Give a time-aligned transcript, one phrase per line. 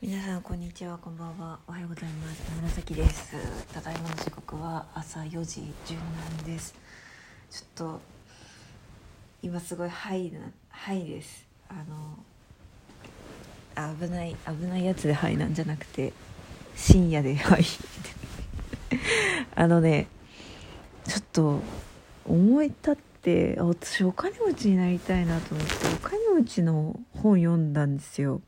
[0.00, 1.58] 皆さんこんにちはこんばんは。
[1.66, 2.40] おはようございます。
[2.54, 3.34] 紫です。
[3.74, 6.72] ただいまの時刻は朝4時17です。
[7.50, 8.00] ちょっと
[9.42, 10.38] 今すごいハイな
[10.68, 11.44] ハイです。
[11.68, 11.74] あ
[13.74, 16.12] の危ない危ないやつでハイなんじゃなくて
[16.76, 17.64] 深夜でハイ
[19.56, 20.06] あのね
[21.08, 21.60] ちょっと
[22.24, 28.40] 思い立って私お金持ちになりたいなと思ってお金持ちの本読んだんですよ。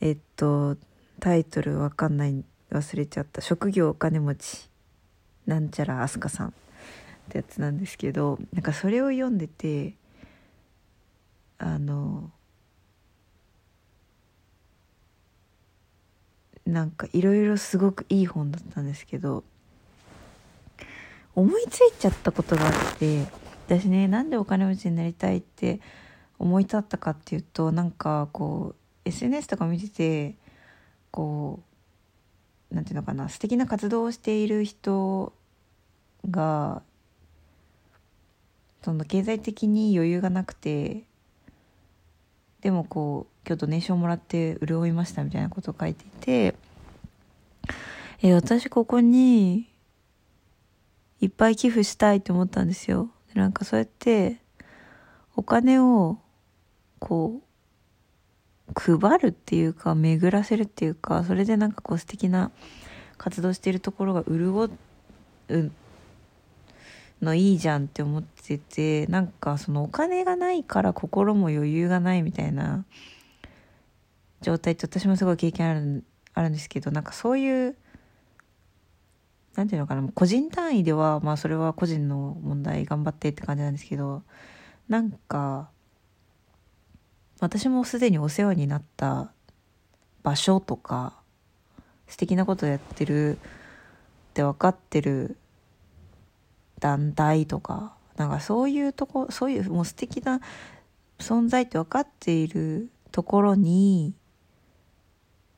[0.00, 0.76] えっと
[1.20, 3.40] タイトルわかんない忘れちゃった。
[3.40, 4.70] 職業お金持ち。
[5.46, 6.48] なんちゃら飛鳥さん。
[6.48, 6.52] っ
[7.28, 9.94] てやつなんですけどなんかそれを読んでて
[11.58, 12.30] あの
[16.64, 19.44] なんかいろいろすごくいい本だったんですけど
[21.34, 23.26] 思いついちゃったことがあって
[23.66, 25.80] 私ねなんでお金持ちになりたいって
[26.38, 30.34] 思い立ったかっていうとなんかこう SNS とか見てて
[31.10, 31.60] こ
[32.70, 35.32] うなんていうのかな素敵な活動をしている人
[36.28, 36.82] が
[38.82, 41.04] その経済的に余裕がなくて
[42.60, 46.54] でもこう今日ドネーションもらって潤いましたみたいなことを書いていて
[48.22, 49.68] え私ここに
[51.20, 53.10] いっぱい寄付したいと思ったんですよ。
[53.34, 54.40] なんかそうやって
[55.34, 56.18] お金を
[56.98, 57.45] こう
[58.74, 62.50] 配るっていうか巡らせるっていうかそれでなんかこう素敵な
[63.18, 64.70] 活動しているところが潤
[65.48, 65.70] う
[67.22, 72.84] のいいじゃんって思っててなんかそのお金がないから心も余裕がないみたいな
[74.42, 77.76] 状態って私もすごい経験あるあるんですけどなんかそういう
[79.54, 84.22] なんていうのかな個人単位ではまあそれは個人の問題頑張ってって感じなんですけど
[84.88, 85.70] なんか
[87.40, 89.30] 私もすでにお世話になった
[90.22, 91.14] 場所とか
[92.08, 93.38] 素敵なことやってるっ
[94.34, 95.36] て分かってる
[96.78, 100.40] 団体とかなんかそういうとこそういうもう素敵な
[101.18, 104.14] 存在って分かっているところに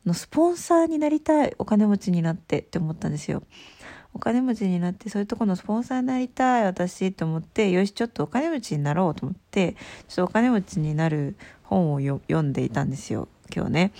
[0.06, 3.42] のスポンサーになりたいお金持ちになってって思ったんですよ。
[4.14, 9.76] お金持ちになってそういうとこのスポンサーになりたい私と思ってよしちょっとお金持ちになろうと思って
[10.08, 13.92] ちょっとお金持ちになる本を読んでいたんですよ今日ね。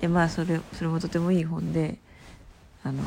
[0.00, 1.98] でまあそれそれもとてもいい本で
[2.84, 3.02] あの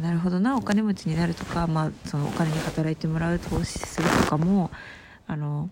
[0.00, 4.70] なるほどなお金持ちになるとか、まあ、そのお金に働いてもらう投資するとかも
[5.26, 5.70] あの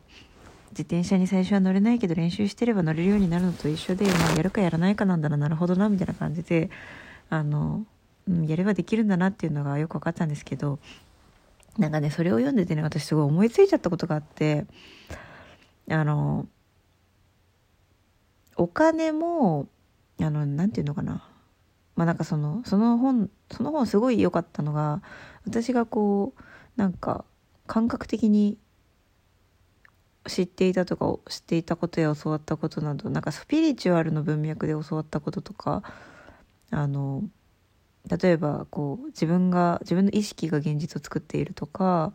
[0.71, 6.71] 自転車に最初は乗れないけど練習してれば乗れるようになるのと一緒で、まあ、やるかやらないかなんだらなるほどなみたいな感じで
[7.31, 7.85] あの、
[8.29, 10.79] うん、やればできるんだなっていうのがよく分かったんですけど
[11.79, 14.67] なんかねそれを読んでてね私すごい思いついちゃったことがあって
[15.91, 16.47] あの
[18.57, 19.69] お金も
[20.21, 21.29] あのなんていうのかな。
[21.95, 25.03] まあなんかそのその本その本すごい良かったのが
[25.47, 26.43] 私がこう
[26.77, 27.25] なんか
[27.67, 28.59] 感覚的に
[30.27, 35.83] 知っていたとか知っていたことや教わったことなどなんかスピリチュアルの文脈で教わったこととか
[36.71, 37.23] あの
[38.09, 42.13] 例えばこう自分が自分の意識が現実を作っているとか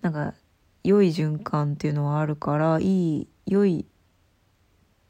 [0.00, 0.34] なんか
[0.84, 3.86] 良い循環っていうのはあるからいい良い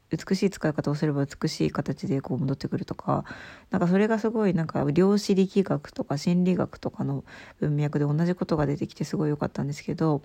[0.09, 3.25] 美しい使い方をすれば美しい形でこう戻ってくるとか
[3.69, 7.23] なんかそれがすごいなんか量子力学とか心理学とかの
[7.59, 10.21] 文脈で同じことが出てきてすごい良かったんですけど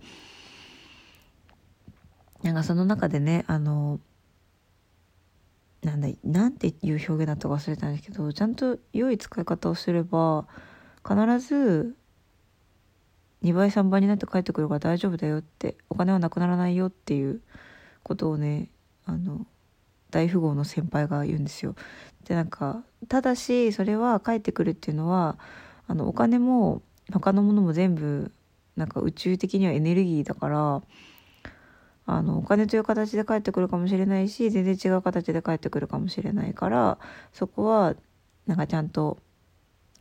[2.42, 4.00] なんかその中でねあの
[5.84, 10.46] なんだなんていう表現だったか忘れたんですけどちゃんと良い使い方をすれば
[11.06, 11.94] 必ず
[13.42, 17.42] 2倍3倍になって帰ってくるから大丈夫だよってお金はなくならないよっていう
[18.02, 18.70] ことをね
[19.04, 19.46] あの
[20.10, 21.74] 大富豪の先輩が言うんですよ。
[22.24, 25.38] でなんかただしそれは帰ってくるっていうのは
[25.86, 26.80] あのお金も
[27.12, 28.32] 他のものも全部
[28.76, 30.82] なんか宇宙的にはエネルギーだから
[32.06, 36.98] あのお金という形で帰ってくるかもしれないし全然違う形で帰ってくるかもしれないから
[37.32, 37.94] そこは
[38.46, 39.18] なんかちゃんと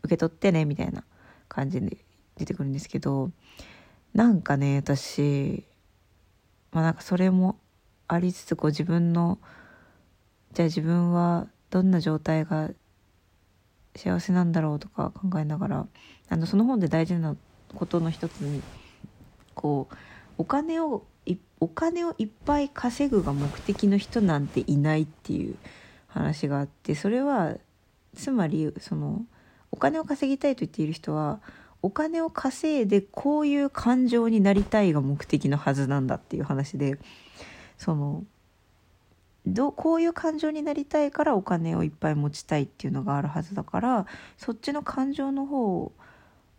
[0.04, 1.04] 受け取ってねみたいな
[1.48, 1.98] 感じで
[2.36, 3.32] 出てくるんですけど
[4.14, 5.64] なんかね私
[6.72, 7.58] まあなんかそれも
[8.08, 9.40] ありつつこう自分の
[10.54, 12.70] じゃあ自分はどんな状態が
[13.96, 15.88] 幸せなんだろうとか考えながら
[16.30, 17.36] あのその本で大事な
[17.74, 18.62] ことの一つに
[19.56, 19.96] こう
[20.38, 21.04] お金を
[21.64, 25.56] お金をいっぱい稼ぐが目的の人なんていないっていう
[26.08, 27.56] 話があってそれは
[28.14, 29.22] つまりその
[29.72, 31.40] お金を稼ぎたいと言っている人は
[31.82, 37.00] お金を稼いでこういう感情になりたいが目的のはずなんだっていう話で
[37.78, 38.26] その
[39.46, 44.06] どこういう感情になりたいからお金をいっぱい持ちたいっていうのがあるはずだから
[44.38, 45.94] そっちの感情の方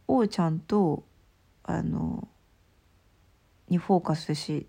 [0.08, 1.04] をちゃんと
[1.62, 2.26] あの
[3.68, 4.66] にフォーカスし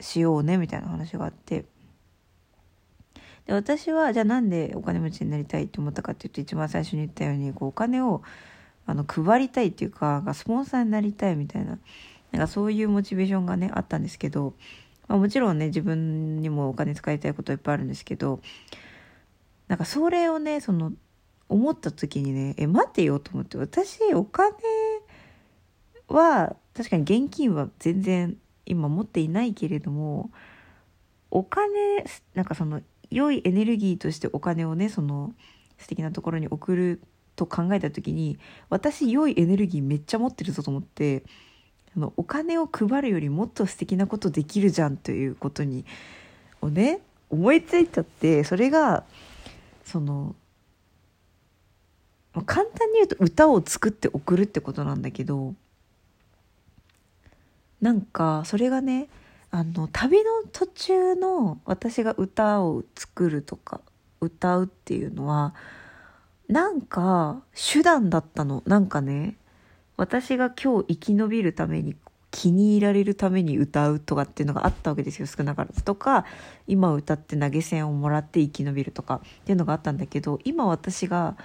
[0.00, 1.64] しようねみたいな話があって。
[3.46, 8.22] で私はじゃあなんでお金持ちになりたいって思ったかっていうと一番最初に言ったようにこうお金を
[8.84, 11.78] あの配りたいっていうかスポンサーになりたいみたいな
[12.30, 14.52] なんかそういうモチベーションがねあったんですけど
[15.08, 18.40] まあ、もちろんね自分にもお金使いたいこといっぱいあるんですけど
[19.66, 20.92] なんかそれをねその
[21.48, 24.52] 思った時にねえ待てよと思って私お金
[26.08, 28.36] は確かに現金は全然
[28.70, 30.30] 今持っていないけれども
[31.30, 32.04] お金
[32.34, 32.80] なんかその
[33.10, 35.32] 良いエネルギーとしてお金をねその
[35.78, 37.00] 素敵なところに送る
[37.36, 38.38] と考えた時に
[38.68, 41.22] 私良いエネルギーめっちゃ持ってるぞと思って
[41.94, 45.84] そのお金を配るよりもっと素敵なことできるじゃんということに
[46.60, 47.00] をね
[47.30, 49.04] 思いついちゃってそれが
[49.84, 50.34] その
[52.46, 55.54] 簡単に言うと歌を作って送るってことなんだけど
[57.80, 59.08] なんかそれがね
[59.50, 63.80] あの旅の途中の私が歌を作るとか
[64.20, 65.54] 歌うっていうのは
[66.48, 68.62] なんか手段だったの。
[68.66, 69.36] なんかね
[69.96, 71.96] 私が今日生き延びるために
[72.30, 75.26] 気に入られるために歌うとかっていうのがあったわけですよ。
[75.26, 76.24] 少なからずとか
[76.66, 81.36] 今歌って投げ銭をもらって生き延びるとかっていうのがあったんだけど今私が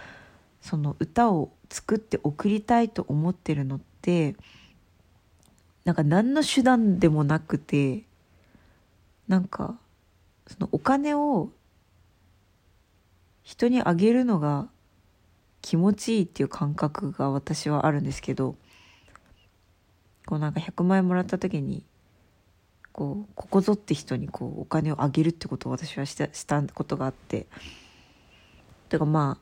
[0.62, 4.36] その歌を作って送りたいと思ってるのって
[5.86, 8.04] なんか何の手段でもなくて
[9.28, 9.78] なんか
[10.48, 11.50] そのお金を
[13.44, 14.68] 人にあげるのが
[15.62, 18.56] 気持ちいいっていう感覚が私はあるんですけど
[20.26, 21.84] こうなんか100万円もらった時に
[22.92, 27.48] こうここぞって人にこうお金をあげるってことを私はしたしたことがあって
[28.90, 29.40] とかま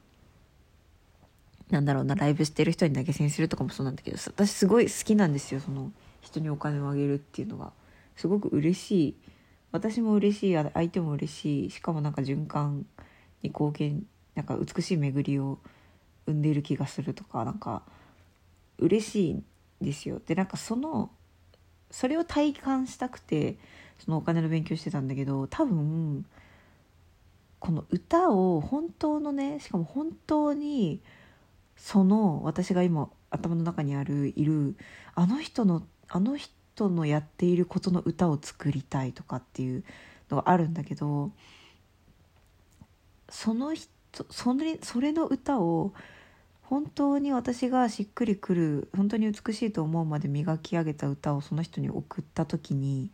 [1.70, 5.92] あなんだろうなライブしてる人に投げ銭するとかもそうなんだけど私すごい好きなんですよその
[6.32, 7.72] 人にお金をあげるっていうのが
[8.16, 9.16] すごく嬉しい。
[9.72, 11.70] 私も嬉しい相手も嬉しい。
[11.70, 12.86] しかもなんか循環
[13.42, 14.06] に貢献
[14.36, 15.60] なんか美しい巡りを
[16.26, 17.84] 生んでいる気がするとかなんか
[18.78, 19.46] 嬉しいん
[19.82, 20.22] ですよ。
[20.26, 21.12] でなんかその
[21.90, 23.58] それを体感したくて
[24.00, 26.26] そのお金の勉強してたんだけど多分
[27.60, 31.02] この歌を本当のねしかも本当に
[31.76, 34.76] その私が今頭の中にあるいる
[35.16, 39.84] あの人のあの人のやっていることの歌を作りたいとかっていう
[40.30, 41.32] のがあるんだけど
[43.30, 43.90] その人
[44.30, 45.94] それそれの歌を
[46.64, 53.10] 本当に私がしっくりくる本当に美しいと思うまで磨き上げた歌をその人に送った時に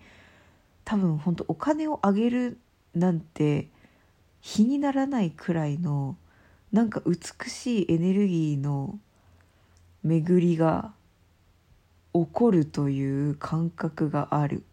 [0.83, 2.57] 多分本当お金をあげる
[2.95, 3.67] なんて
[4.41, 6.17] 比にならないくらいの
[6.71, 8.97] なんか美しいエネルギーの
[10.03, 10.93] 巡りが
[12.25, 14.63] 起こるという感覚がある。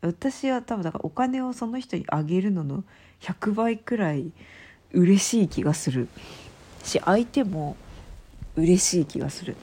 [0.00, 2.84] 私は多分だからお金をその人にあげるのの
[3.20, 4.32] 100倍くらい
[4.92, 6.08] 嬉しい気がする。
[6.84, 7.76] し相手も
[8.56, 9.56] 嬉しい気がする。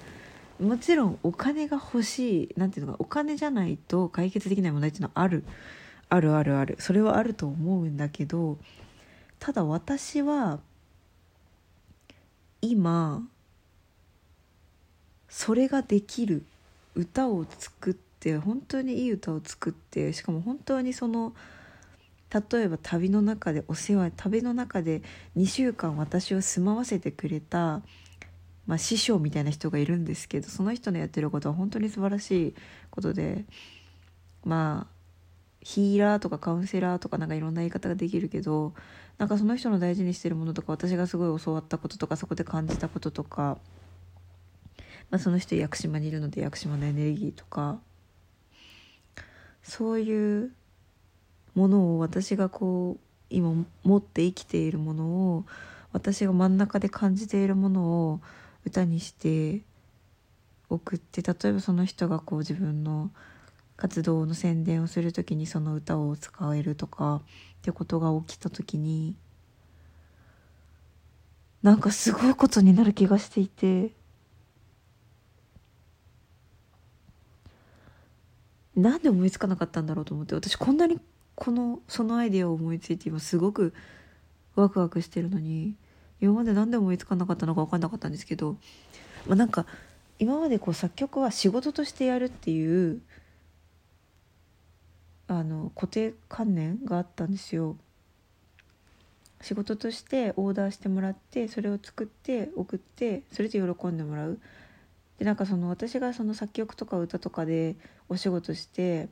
[0.60, 5.44] もちろんお金が欲しい何ていうのかお金じゃないと解決できない問題っていうのはある。
[6.10, 6.75] あるあるある。
[6.80, 8.58] それはあると思うんだけど
[9.40, 10.60] ただ私は
[12.62, 13.27] 今
[15.36, 16.46] それができる
[16.96, 21.34] 歌を作って本当にいい歌を作ってしかも本当にその
[22.34, 25.01] 例えば旅の中でお世話旅の中で
[25.36, 27.82] 2週間私を住まわせてくれた、
[28.65, 32.56] まあ、師匠みたいな人がいるんですけどその人のやってることは本当に素晴らしい
[32.89, 33.44] ことで
[34.46, 34.96] まあ
[35.60, 38.74] ヒーラーとかカウンセラーとかなんかいろんな言い方ができるけど
[39.18, 43.58] なんかその人の大事にしてるものとか私がすごい教わったこととかそこで感じたこととか、
[45.10, 47.80] まあ、その人屋久島にいるので屋久島のエネルギーとか
[49.64, 50.52] そういう
[51.56, 55.46] ものを私がこう今持って生きているものを
[55.92, 58.20] 私が真ん中で感じているものを
[58.66, 59.62] 歌にして
[60.70, 63.12] 送って例えばその人がこう自分の
[63.78, 67.22] 活動の宣伝をする時にその歌を使えるとかっ
[67.62, 69.16] てことが起きた時に
[71.64, 73.92] なんかすごいことになる気がしていて。
[78.75, 81.00] なんで思いつかなかったんだろうと思って私こんなに
[81.36, 83.74] このそのアイデアを思いついて今すごく
[84.55, 85.75] ワクワクしてるのに
[86.22, 88.58] 今まで何で思いつかなかったのか分かんなかったんですけど、
[89.27, 89.65] まあ、なんか
[90.17, 93.01] 今までこう作曲は仕事としてやるっていう
[95.27, 97.77] あの固定観念があったんですよ。
[99.41, 104.39] 仕事としてオーダーしてもらってそれを作って送ってそれで喜んでもらう。
[105.20, 107.75] でなんかその私がその作曲とか歌とかで
[108.10, 109.10] お仕事して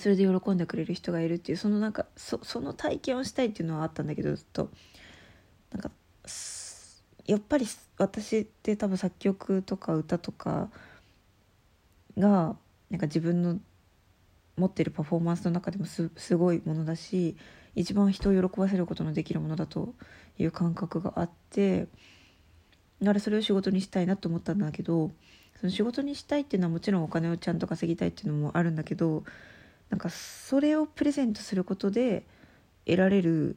[0.00, 4.70] それで喜んでくれる人がいるっていうそのなんかそその体験をしたいっていうのはあったんだけどずっと。
[5.70, 5.90] なんか
[7.26, 7.66] やっぱり
[7.98, 10.70] 私って多分作曲とか歌とか
[12.18, 12.56] が
[12.90, 13.58] なんか自分の
[14.56, 17.36] 持ってるパフォーマンスの中でもすすごいものだし
[17.74, 19.94] 一番人を喜ばせることのできるものだと
[20.38, 21.88] いう感覚があって
[23.00, 25.10] だからそれを仕事にしたいなと思ったんだけど
[25.62, 29.22] その仕事にしたいっていうのはもちろんお金をちゃんと稼ぎたいっていうのもあるんだけど
[29.90, 32.24] なんかそれをプレゼントすることで
[32.84, 33.56] 得られる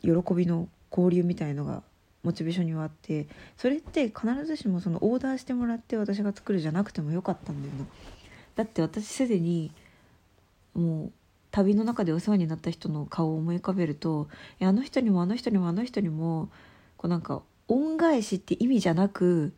[0.00, 1.82] 喜びの交流みたいのが
[2.22, 3.26] モチベーションにはあって
[3.56, 7.86] それって必ずしもそのオーダーしてもらって私が作るじゃなくてもよかったんだよな。
[8.54, 9.72] だって私すでに
[10.74, 11.12] もう
[11.50, 14.28] 旅の中でお世話になった人の顔を思い浮かべると
[14.60, 16.48] あの人にもあの人にもあの人にも
[16.96, 19.52] こうなんか恩返しって意味じゃなく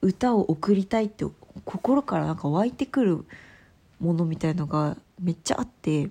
[0.00, 1.24] 歌を送りたいって
[1.64, 3.24] 心からなんか湧いてくる
[4.00, 6.10] ものみたいのがめっちゃあって。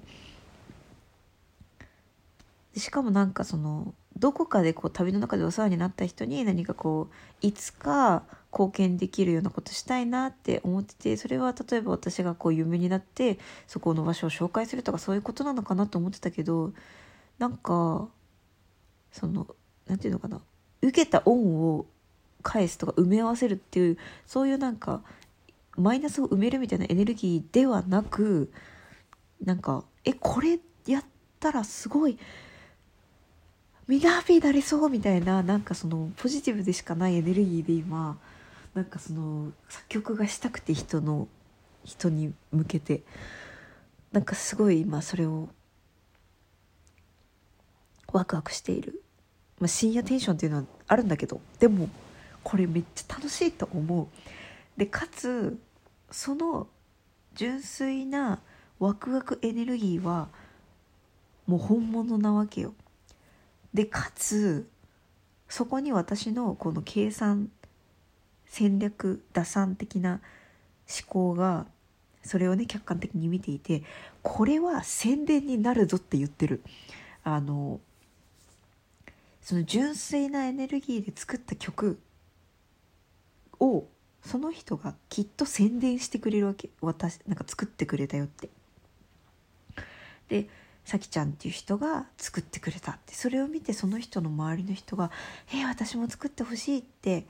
[2.80, 16.74] しかもなんかそのどこかでこう旅の中でお世話になった人に何かこういつか貢献できるようなことしたいなって思っててそれは例えば私がこう有名になってそこの場所を紹介するとかそういうことなのかなと思ってたけど
[17.38, 18.08] なんか
[19.12, 19.48] その
[19.86, 20.42] 何て言うのかな
[20.82, 21.86] 受けた恩を
[22.48, 25.02] 返すとか埋め合わせるっていうそういうなんか
[25.76, 28.52] マイナスを埋めるみたいなエネルギーではなく
[29.44, 31.04] なんかえこれやっ
[31.40, 32.18] たらすごい
[33.88, 38.18] みんなハッピーになれそうみたいななんかそのポジティブでしかないエネルギーで今
[38.74, 41.28] なんかその作曲がしたくて人の
[41.84, 43.04] 人に向けて。
[44.12, 45.50] なんかすごい今それを
[48.12, 49.04] ワクワクしている、
[49.60, 51.90] まあ、深夜テンションっていうのはあるんだけどでも
[52.48, 54.08] これめっちゃ楽しいと思う。
[54.78, 55.60] でかつ
[56.10, 56.68] その
[57.36, 58.40] 純粋な
[58.80, 60.30] ワクワクエネルギーは
[61.46, 62.74] もう本物なわけよ。
[63.74, 64.66] でかつ
[65.50, 67.52] そこに私のこの計算
[68.46, 70.22] 戦略打算的な
[70.88, 71.66] 思考が
[72.24, 73.84] それをね客観的に見ていて
[74.24, 76.64] これは宣伝になるぞって言ってる。
[77.26, 77.82] あの
[79.42, 82.00] その純粋なエネルギーで作った曲
[83.60, 83.86] を
[84.24, 86.70] その人がきっと宣伝してくれるわけ。
[86.82, 88.50] 私なんか作ってくれたよって。
[90.30, 90.50] で
[90.84, 93.14] さきちゃんっていう人が作ってくれたって。
[93.14, 95.12] それを見てその人の周りの人が
[95.54, 97.26] 「えー、私も作ってほしい」って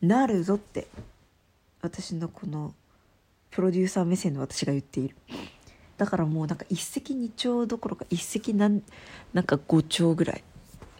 [0.00, 0.88] なるぞって。
[1.82, 2.74] 私のこの
[3.50, 5.16] プロデューサー目線の私が言っている。
[5.96, 8.82] だからもうなんか一石二鳥どころか一石なん
[9.32, 10.44] なんか五鳥ぐらい。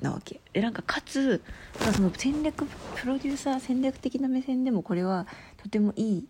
[0.06, 0.40] なわけ。
[0.52, 1.42] でなんかかつ
[1.94, 5.26] その戦略プロデューサー戦略的な目線でもこれは
[5.62, 6.28] とてもいい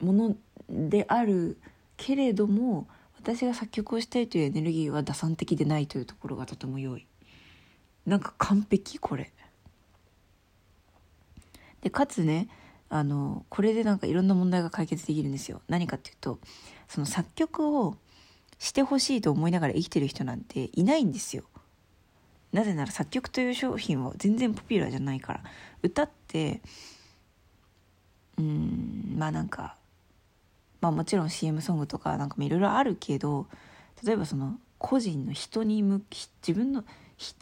[0.00, 0.36] もの
[0.68, 1.58] である
[1.96, 7.06] けれども私が作曲をしたいというエネルギーは打算的でないというところがとても良い。
[8.06, 9.32] なんか完璧これ。
[11.82, 12.48] でかつね
[12.88, 15.62] あのこれでなんかいろんな問題が解決できるんですよ。
[15.68, 16.40] 何かっていうと
[16.88, 17.96] その作曲を
[18.58, 21.44] してほしいと思いながら生きてる人なんていないんですよ。
[22.52, 25.40] なぜなら作曲という商品は全然ポピュラーじゃないから。
[25.82, 26.60] 歌って
[28.38, 29.76] うんまあなんか
[30.80, 33.46] まあもちろん CM ソングとかなんかいろいろあるけど
[34.04, 36.84] 例えばその個人の人に向き自分の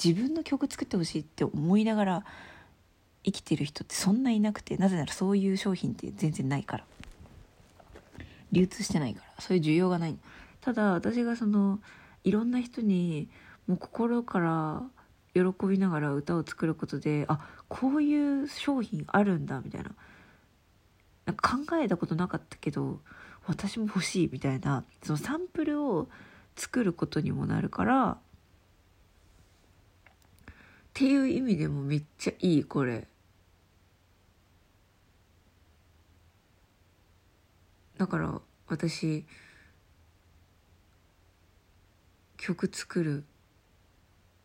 [0.02, 2.24] 自分の曲作ってほしいって思いながら
[3.24, 6.84] 生きてる人ってそんないなくてなぜならそういう商品って全然ないから。
[8.50, 9.42] 流通してないから。
[9.42, 10.16] そういう需要がない。
[10.60, 11.80] ただ私がその
[12.24, 13.28] いろんな人に
[13.66, 14.82] もう心から
[15.44, 19.90] 喜びながら歌を作ることであこういう商品あるんだみたいな
[21.26, 23.00] なんか考えたことなかったけど
[23.46, 26.08] 私も欲しいみたいなそのサンプルを
[26.56, 28.16] 作ることにもなるからっ
[30.94, 33.06] ていう意味でもめっちゃいいこれ。
[37.96, 39.24] だから私
[42.36, 43.24] 曲作る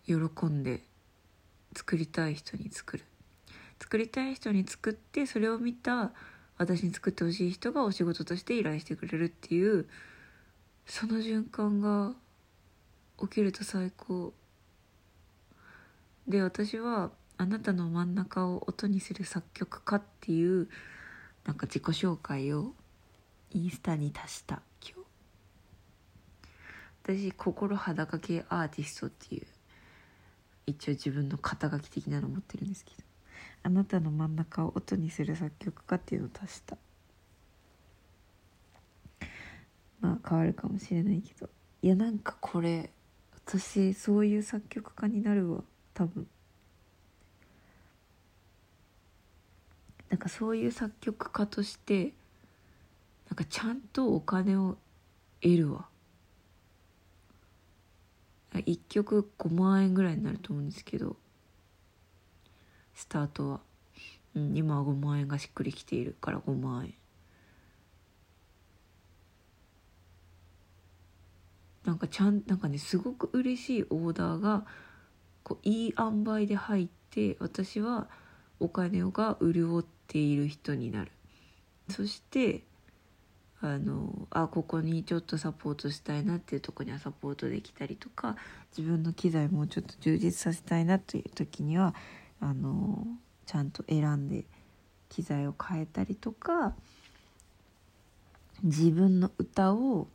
[0.06, 0.82] 喜んで
[1.76, 3.04] 作りたい人に作る。
[3.80, 6.12] 作りたい人に作ってそれを見た
[6.58, 9.88] 私に作ってほしい人がお仕事として依頼してくれるっていう
[10.86, 12.14] その循環が
[13.20, 14.34] 起きると最高。
[16.28, 20.70] で私はあなたの真ん中を音にする作曲家っていう
[21.46, 22.74] なんか自己紹介を
[23.52, 25.04] インスタに足した今日。
[27.04, 29.48] 私心裸系アーティストっていう
[30.66, 33.04] 一応自分の肩書き的なの持ってるんですけど。
[33.64, 36.78] あなたの真ん中を音にする作曲家っていうのを足した。
[40.02, 41.50] まあ変わるかもしれないけど。
[41.82, 42.90] いやなんかこれ
[43.46, 45.64] 私そういう作曲家になるわ。
[45.94, 46.28] 多分。
[50.10, 52.14] なんかそういう作曲家として
[53.30, 54.78] なんかちゃんとお金を
[55.42, 55.88] 得るわ。
[58.60, 61.16] 1曲5万円ぐらいになると思うんですけど
[62.94, 63.60] スタートは、
[64.36, 66.94] うん、今は5万円がしっくりきているから5万円。
[71.86, 74.66] なんかちゃんなんかねすごく嬉しいオーダーが
[75.44, 78.08] こういい塩梅で入って私は
[78.60, 81.12] お金が潤っている人になる。
[81.90, 82.64] そして
[83.66, 88.36] あのあここにちょっとサポートしたいなっていうとこにはサポートできたりとか
[88.78, 91.96] 自分の機材もちょっと充実させたいなという時には
[92.42, 93.08] あの
[93.46, 94.44] ちゃんと選んで
[95.08, 96.74] 機材を変えたりとか
[98.64, 100.10] 自分の歌を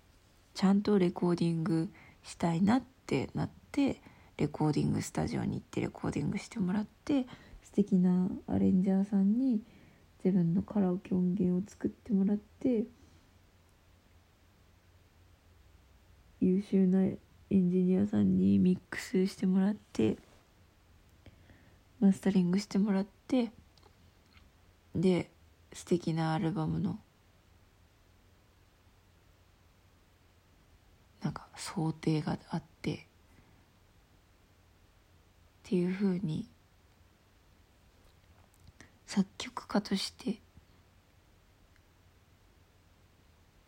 [0.53, 1.89] ちゃんとレコーディング
[2.23, 4.03] したいなってなって
[4.37, 7.27] レコーディングスタジオに行ってレコーディングしてもらって
[7.63, 9.63] 素敵なアレンジャーさんに
[10.23, 12.85] 自分のカラオケ音源を作ってもらって
[16.41, 17.19] 優秀なエ
[17.51, 20.17] ンジニアさんにミックスしてもらって
[22.01, 23.51] マスタリングしてもらって
[24.95, 25.31] で
[25.73, 26.99] 素敵なアルバムの
[31.23, 32.99] なんか想定があってっ
[35.65, 36.49] ていうふうに
[39.07, 40.41] 作曲家として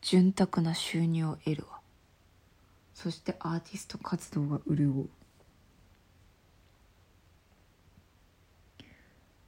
[0.03, 1.80] 潤沢な収入を得るわ。
[3.02, 5.09] そしてアーティスト活動が潤う。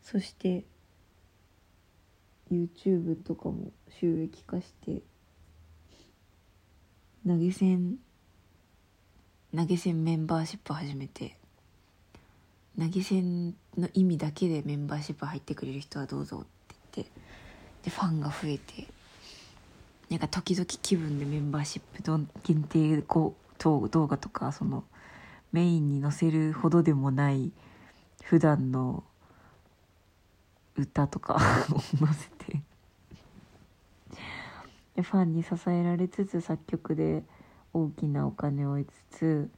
[0.03, 0.65] そして
[2.51, 5.03] YouTube とかも収益化して
[7.27, 7.97] 投げ銭
[9.55, 11.37] 投げ銭メンバーシップ始めて
[12.79, 17.13] 投げ銭の意味だけでメンバーシップ入ってくれる人はどうぞって言って
[17.85, 18.87] でファンが増えて
[20.09, 22.03] なんか時々気分でメンバーシップ
[22.43, 24.85] 限定こう動画とかその
[25.53, 27.53] メインに載せるほどでもない
[28.25, 29.05] 普段の
[30.77, 32.63] 歌とかを 載せて
[35.01, 37.25] ファンに支えられつつ作曲で
[37.73, 39.51] 大きなお金を得つつ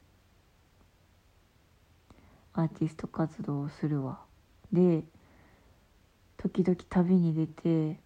[2.53, 4.21] アーティスト活動をするわ。
[4.71, 5.03] で
[6.37, 7.99] 時々旅に出て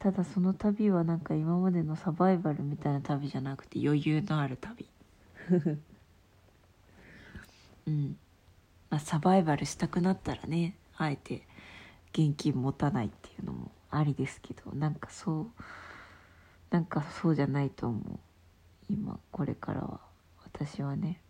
[0.00, 4.88] ただその旅はなんか今までのサバイバルみたいな旅じゃなくて余裕のある旅。
[7.86, 8.16] うん。
[8.88, 11.46] まあサバイバルしたくなったらねあえて
[12.12, 15.50] 現金持たないっていうのもありですけどなんかそう
[16.70, 18.18] なんかそうじゃないと思う。
[18.88, 20.00] 今これからは。
[20.44, 21.20] 私はね。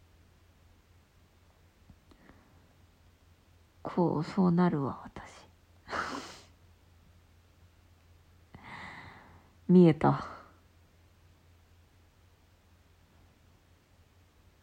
[3.83, 5.40] こうそうなるわ私
[9.71, 10.27] 見えた。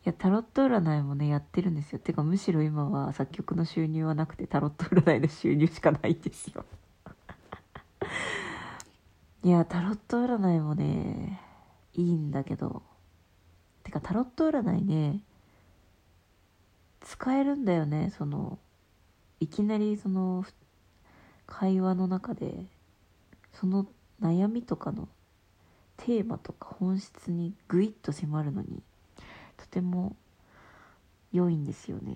[0.06, 2.00] いやタロット占いもねやってるんですよ。
[2.00, 6.66] てかむしろ今は作曲の収入はなくてタロット占いの収入しかないんですよ。
[9.44, 11.40] いやタロット占いもね
[11.94, 12.84] いいんだけど。
[13.84, 15.24] てかタロット占いね
[17.00, 18.10] 使えるんだよね。
[18.10, 18.60] その
[19.40, 20.44] いきなりその
[21.46, 22.66] 会話の中で
[23.54, 23.88] その
[24.22, 25.08] 悩みとかの
[25.98, 28.82] テーマとか本質にグイッと迫るのに
[29.58, 30.16] とても
[31.32, 32.16] 良いんですよね。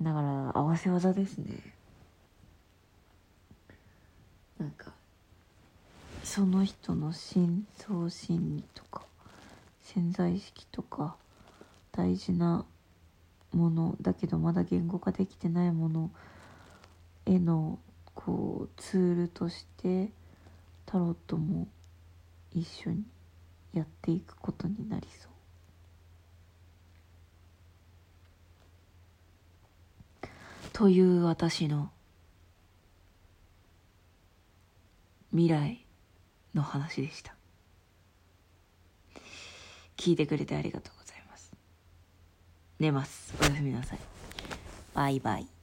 [0.00, 1.74] だから合わせ技ですね。
[4.58, 4.92] なんか
[6.24, 9.02] その人の深層心理とか
[9.82, 11.16] 潜在意識とか
[11.92, 12.64] 大事な
[13.52, 16.10] ものだけどまだ言語化できてないもの
[17.24, 17.78] への
[18.14, 20.10] こうツールとして
[20.90, 21.68] タロットも
[22.50, 23.04] 一緒に
[23.74, 25.32] やっていくことになりそう。
[30.72, 31.90] という私の
[35.30, 35.84] 未来
[36.54, 37.34] の話でした。
[39.98, 41.52] 聞いてくれてありがとうございます。
[42.78, 43.34] 寝ます。
[43.42, 43.98] おやすみなさい。
[44.94, 45.57] バイバイ。